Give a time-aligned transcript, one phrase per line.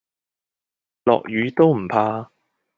[1.03, 2.31] 落雨都唔怕